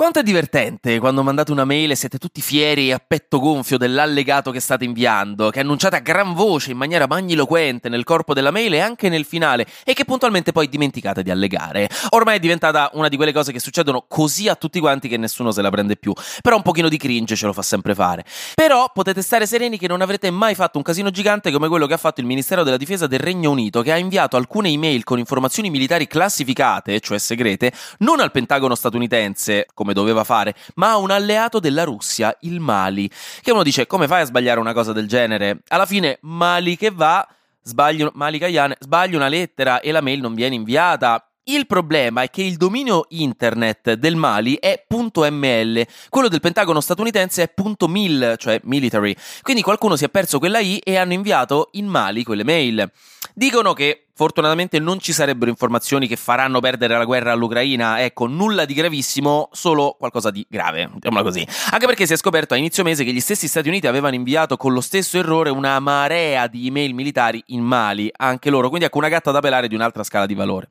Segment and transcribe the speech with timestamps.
[0.00, 3.76] Quanto è divertente quando mandate una mail e siete tutti fieri e a petto gonfio
[3.76, 8.50] dell'allegato che state inviando, che annunciate a gran voce in maniera magniloquente nel corpo della
[8.50, 11.86] mail e anche nel finale e che puntualmente poi dimenticate di allegare.
[12.08, 15.50] Ormai è diventata una di quelle cose che succedono così a tutti quanti che nessuno
[15.50, 16.14] se la prende più.
[16.40, 18.24] Però un pochino di cringe ce lo fa sempre fare.
[18.54, 21.92] Però potete stare sereni che non avrete mai fatto un casino gigante come quello che
[21.92, 25.18] ha fatto il Ministero della Difesa del Regno Unito, che ha inviato alcune email con
[25.18, 30.96] informazioni militari classificate, cioè segrete, non al Pentagono statunitense, come come doveva fare, ma a
[30.96, 33.10] un alleato della Russia, il Mali.
[33.40, 35.60] Che uno dice, come fai a sbagliare una cosa del genere?
[35.68, 37.26] Alla fine, Mali che va,
[37.62, 41.24] sbaglio, Mali Kayan, sbaglio una lettera e la mail non viene inviata.
[41.44, 47.42] Il problema è che il dominio internet del Mali è .ml, quello del Pentagono statunitense
[47.42, 47.52] è
[47.88, 49.16] .mil, cioè military.
[49.42, 52.88] Quindi qualcuno si è perso quella i e hanno inviato in Mali quelle mail.
[53.34, 58.66] Dicono che Fortunatamente non ci sarebbero informazioni che faranno perdere la guerra all'Ucraina, ecco, nulla
[58.66, 61.42] di gravissimo, solo qualcosa di grave, diciamola così.
[61.70, 64.58] Anche perché si è scoperto a inizio mese che gli stessi Stati Uniti avevano inviato
[64.58, 68.98] con lo stesso errore una marea di email militari in Mali, anche loro, quindi ecco
[68.98, 70.68] una gatta da pelare di un'altra scala di valore.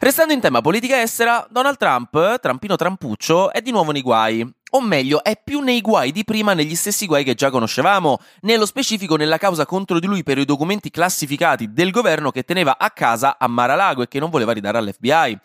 [0.00, 4.46] Restando in tema politica estera, Donald Trump, Trampino Trampuccio, è di nuovo nei guai.
[4.72, 8.66] O meglio, è più nei guai di prima negli stessi guai che già conoscevamo, nello
[8.66, 12.90] specifico nella causa contro di lui per i documenti classificati del governo che teneva a
[12.90, 15.40] casa a Mar-a-Lago e che non voleva ridare all'FBI.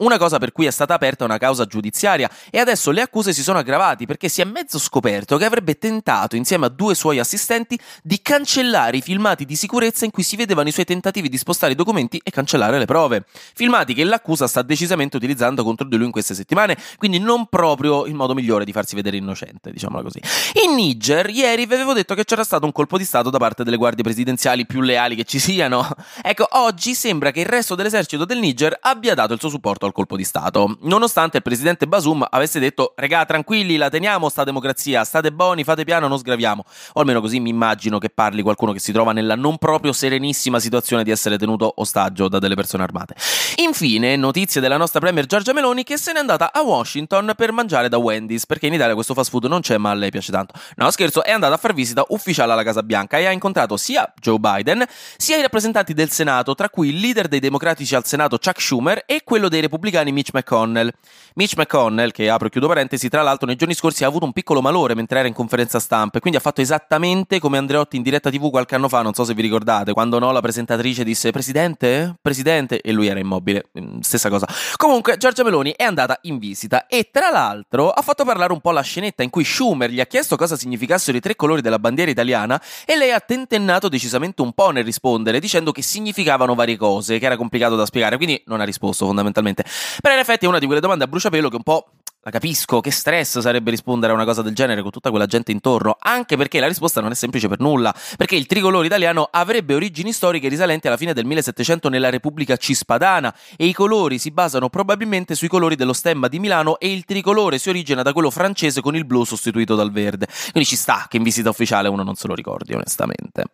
[0.00, 3.42] Una cosa per cui è stata aperta una causa giudiziaria e adesso le accuse si
[3.42, 7.78] sono aggravate perché si è mezzo scoperto che avrebbe tentato, insieme a due suoi assistenti,
[8.02, 11.72] di cancellare i filmati di sicurezza in cui si vedevano i suoi tentativi di spostare
[11.72, 13.26] i documenti e cancellare le prove.
[13.54, 18.06] Filmati che l'accusa sta decisamente utilizzando contro di lui in queste settimane, quindi non proprio
[18.06, 20.20] il modo migliore di farsi vedere innocente, diciamola così.
[20.64, 23.64] In Niger, ieri vi avevo detto che c'era stato un colpo di Stato da parte
[23.64, 25.88] delle guardie presidenziali più leali che ci siano.
[26.22, 29.92] Ecco, oggi sembra che il resto dell'esercito del Niger abbia dato il suo supporto al
[29.92, 35.02] colpo di Stato, nonostante il presidente Basum avesse detto regà tranquilli, la teniamo sta democrazia,
[35.04, 36.64] state buoni, fate piano, non sgraviamo.
[36.94, 40.58] O almeno così mi immagino che parli qualcuno che si trova nella non proprio serenissima
[40.60, 43.14] situazione di essere tenuto ostaggio da delle persone armate.
[43.56, 47.88] Infine, notizie della nostra premier Giorgia Meloni che se n'è andata a Washington per mangiare
[47.88, 50.54] da Wendy's, perché in Italia questo fast food non c'è ma a lei piace tanto.
[50.74, 54.12] No, scherzo, è andata a far visita ufficiale alla Casa Bianca e ha incontrato sia
[54.20, 54.84] Joe Biden
[55.16, 59.04] sia i rappresentanti del Senato, tra cui il leader dei democratici al Senato Chuck Schumer
[59.06, 60.92] e quello dei repubblicani Mitch McConnell.
[61.34, 64.32] Mitch McConnell, che apro e chiudo parentesi, tra l'altro nei giorni scorsi ha avuto un
[64.32, 68.02] piccolo malore mentre era in conferenza stampa e quindi ha fatto esattamente come Andreotti in
[68.02, 71.30] diretta TV qualche anno fa, non so se vi ricordate, quando no la presentatrice disse
[71.30, 72.16] Presidente?
[72.20, 72.80] Presidente?
[72.80, 74.48] E lui era immobile, mm, stessa cosa.
[74.74, 78.70] Comunque Giorgia Meloni è andata in visita e tra l'altro ha fatto parlare un po'
[78.70, 82.10] la scenetta in cui Schumer gli ha chiesto cosa significassero i tre colori della bandiera
[82.10, 87.18] italiana e lei ha tentennato decisamente un po' nel rispondere dicendo che significavano varie cose,
[87.18, 89.64] che era complicato da spiegare, quindi non ha risposto fondamentalmente.
[90.00, 91.90] Però in effetti è una di quelle domande a bruciapelo che un po'
[92.22, 95.52] la capisco, che stress sarebbe rispondere a una cosa del genere con tutta quella gente
[95.52, 99.74] intorno, anche perché la risposta non è semplice per nulla, perché il tricolore italiano avrebbe
[99.74, 104.68] origini storiche risalenti alla fine del 1700 nella Repubblica Cispadana e i colori si basano
[104.68, 108.82] probabilmente sui colori dello stemma di Milano e il tricolore si origina da quello francese
[108.82, 110.26] con il blu sostituito dal verde.
[110.50, 113.44] Quindi ci sta che in visita ufficiale uno non se lo ricordi, onestamente.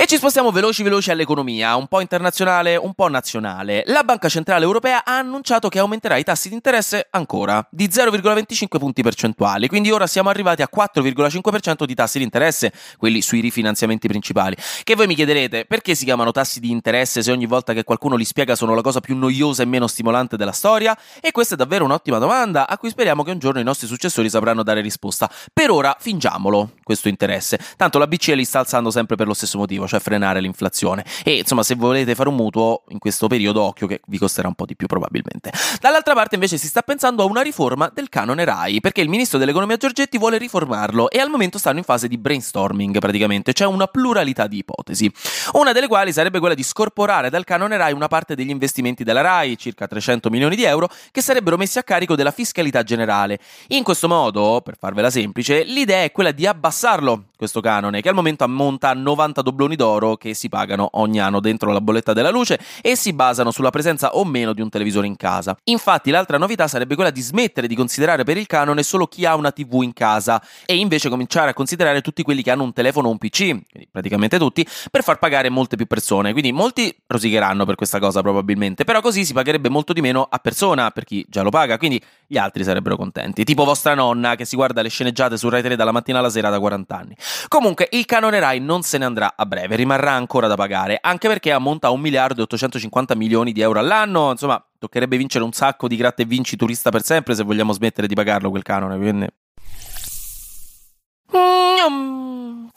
[0.00, 3.82] E ci spostiamo veloci veloci all'economia, un po' internazionale, un po' nazionale.
[3.86, 8.78] La Banca Centrale Europea ha annunciato che aumenterà i tassi di interesse ancora, di 0,25
[8.78, 14.06] punti percentuali, quindi ora siamo arrivati a 4,5% di tassi di interesse, quelli sui rifinanziamenti
[14.06, 14.54] principali.
[14.84, 18.14] Che voi mi chiederete, perché si chiamano tassi di interesse se ogni volta che qualcuno
[18.14, 20.96] li spiega sono la cosa più noiosa e meno stimolante della storia?
[21.20, 24.30] E questa è davvero un'ottima domanda a cui speriamo che un giorno i nostri successori
[24.30, 25.28] sapranno dare risposta.
[25.52, 27.58] Per ora fingiamolo, questo interesse.
[27.76, 31.04] Tanto la BCE li sta alzando sempre per lo stesso motivo cioè frenare l'inflazione.
[31.24, 34.54] E insomma, se volete fare un mutuo in questo periodo, occhio che vi costerà un
[34.54, 35.50] po' di più probabilmente.
[35.80, 39.38] Dall'altra parte invece si sta pensando a una riforma del canone RAI, perché il ministro
[39.38, 43.86] dell'economia Giorgetti vuole riformarlo e al momento stanno in fase di brainstorming praticamente, c'è una
[43.86, 45.10] pluralità di ipotesi.
[45.54, 49.22] Una delle quali sarebbe quella di scorporare dal canone RAI una parte degli investimenti della
[49.22, 53.38] RAI, circa 300 milioni di euro, che sarebbero messi a carico della fiscalità generale.
[53.68, 58.16] In questo modo, per farvela semplice, l'idea è quella di abbassarlo questo canone, che al
[58.16, 62.30] momento ammonta a 90 dobloni d'oro che si pagano ogni anno dentro la bolletta della
[62.30, 65.56] luce e si basano sulla presenza o meno di un televisore in casa.
[65.64, 69.36] Infatti l'altra novità sarebbe quella di smettere di considerare per il canone solo chi ha
[69.36, 73.06] una TV in casa e invece cominciare a considerare tutti quelli che hanno un telefono
[73.06, 76.32] o un PC, quindi praticamente tutti, per far pagare molte più persone.
[76.32, 80.38] Quindi molti rosicheranno per questa cosa probabilmente, però così si pagherebbe molto di meno a
[80.38, 83.44] persona per chi già lo paga, quindi gli altri sarebbero contenti.
[83.44, 86.50] Tipo vostra nonna che si guarda le sceneggiate su Rai 3 dalla mattina alla sera
[86.50, 87.16] da 40 anni.
[87.48, 91.28] Comunque il canone Rai non se ne andrà a breve, rimarrà ancora da pagare, anche
[91.28, 95.52] perché ammonta a 1 miliardo e 850 milioni di euro all'anno, insomma toccherebbe vincere un
[95.52, 98.96] sacco di gratta e vinci turista per sempre se vogliamo smettere di pagarlo quel canone,
[98.96, 99.26] quindi...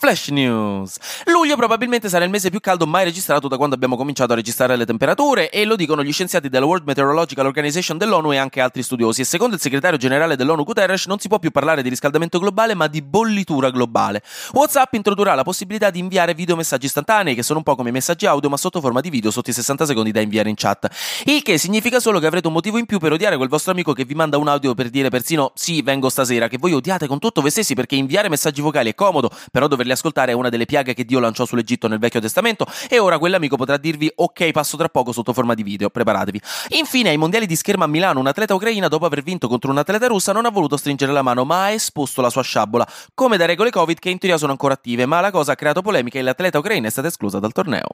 [0.01, 0.97] Flash News.
[1.25, 4.75] Luglio probabilmente sarà il mese più caldo mai registrato da quando abbiamo cominciato a registrare
[4.75, 8.81] le temperature e lo dicono gli scienziati della World Meteorological Organization dell'ONU e anche altri
[8.81, 9.21] studiosi.
[9.21, 12.73] E secondo il segretario generale dell'ONU Guterres non si può più parlare di riscaldamento globale
[12.73, 14.23] ma di bollitura globale.
[14.53, 18.25] WhatsApp introdurrà la possibilità di inviare video messaggi istantanei che sono un po' come messaggi
[18.25, 20.89] audio ma sotto forma di video sotto i 60 secondi da inviare in chat.
[21.25, 23.93] Il che significa solo che avrete un motivo in più per odiare quel vostro amico
[23.93, 27.19] che vi manda un audio per dire persino sì vengo stasera che voi odiate con
[27.19, 30.65] tutto voi stessi perché inviare messaggi vocali è comodo però doverli ascoltare è una delle
[30.65, 34.77] piaghe che Dio lanciò sull'Egitto nel Vecchio Testamento e ora quell'amico potrà dirvi ok passo
[34.77, 36.41] tra poco sotto forma di video, preparatevi.
[36.69, 40.31] Infine ai mondiali di scherma a Milano un'atleta ucraina dopo aver vinto contro un'atleta russa
[40.31, 43.69] non ha voluto stringere la mano ma ha esposto la sua sciabola, come da regole
[43.69, 46.59] Covid che in teoria sono ancora attive, ma la cosa ha creato polemica e l'atleta
[46.59, 47.87] ucraina è stata esclusa dal torneo.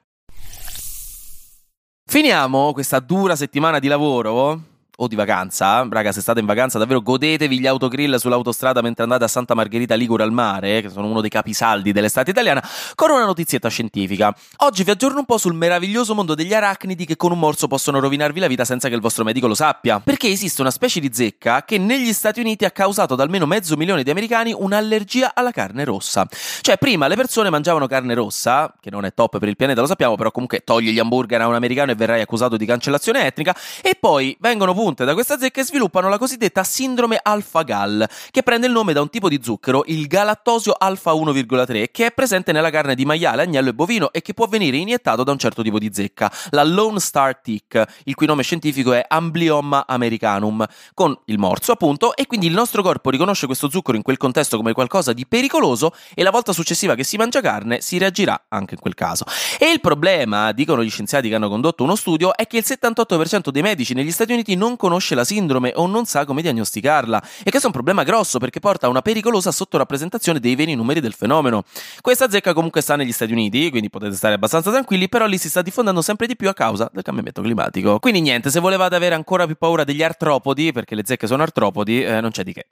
[2.10, 7.02] Finiamo questa dura settimana di lavoro o di vacanza, raga, se state in vacanza davvero
[7.02, 11.22] godetevi gli autogrill sull'autostrada mentre andate a Santa Margherita Ligure al mare, che sono uno
[11.22, 12.64] dei capisaldi dell'estate italiana,
[12.96, 14.36] con una notizietta scientifica.
[14.58, 18.00] Oggi vi aggiorno un po' sul meraviglioso mondo degli arachnidi che con un morso possono
[18.00, 20.00] rovinarvi la vita senza che il vostro medico lo sappia.
[20.00, 23.78] Perché esiste una specie di zecca che negli Stati Uniti ha causato ad almeno mezzo
[23.78, 26.26] milione di americani un'allergia alla carne rossa.
[26.62, 29.88] Cioè, prima le persone mangiavano carne rossa, che non è top per il pianeta, lo
[29.88, 33.56] sappiamo, però comunque togli gli hamburger a un americano e verrai accusato di cancellazione etnica,
[33.84, 38.68] e poi vengono pure punte da questa zecca sviluppano la cosiddetta sindrome alfa-gal, che prende
[38.68, 42.70] il nome da un tipo di zucchero, il galattosio alfa 1,3, che è presente nella
[42.70, 45.78] carne di maiale, agnello e bovino e che può venire iniettato da un certo tipo
[45.78, 51.38] di zecca, la Lone Star Tick, il cui nome scientifico è Amblyomma americanum, con il
[51.38, 55.12] morso appunto, e quindi il nostro corpo riconosce questo zucchero in quel contesto come qualcosa
[55.12, 58.94] di pericoloso e la volta successiva che si mangia carne si reagirà anche in quel
[58.94, 59.26] caso.
[59.60, 63.50] E il problema, dicono gli scienziati che hanno condotto uno studio, è che il 78%
[63.50, 67.22] dei medici negli Stati Uniti non conosce la sindrome o non sa come diagnosticarla.
[67.40, 71.00] E questo è un problema grosso perché porta a una pericolosa sottorappresentazione dei veri numeri
[71.02, 71.64] del fenomeno.
[72.02, 75.50] Questa zecca comunque sta negli Stati Uniti, quindi potete stare abbastanza tranquilli, però lì si
[75.50, 78.00] sta diffondendo sempre di più a causa del cambiamento climatico.
[78.00, 82.04] Quindi niente, se volevate avere ancora più paura degli artropodi, perché le zecche sono artropodi,
[82.04, 82.68] eh, non c'è di che.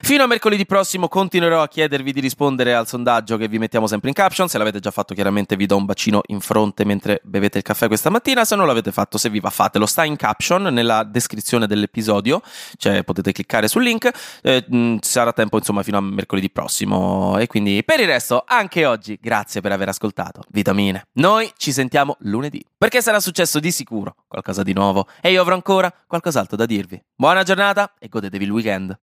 [0.00, 4.08] Fino a mercoledì prossimo continuerò a chiedervi di rispondere al sondaggio che vi mettiamo sempre
[4.08, 4.48] in caption.
[4.48, 7.88] Se l'avete già fatto, chiaramente vi do un bacino in fronte mentre bevete il caffè
[7.88, 8.44] questa mattina.
[8.44, 9.86] Se non l'avete fatto, se vi va, fatelo.
[9.86, 12.40] Sta in caption nella descrizione dell'episodio,
[12.76, 14.08] cioè potete cliccare sul link.
[14.40, 17.36] Eh, mh, sarà tempo, insomma, fino a mercoledì prossimo.
[17.36, 20.42] E quindi per il resto, anche oggi, grazie per aver ascoltato.
[20.50, 21.08] Vitamine.
[21.14, 25.54] Noi ci sentiamo lunedì, perché sarà successo di sicuro qualcosa di nuovo e io avrò
[25.54, 27.02] ancora qualcos'altro da dirvi.
[27.14, 28.98] Buona giornata e godetevi il weekend.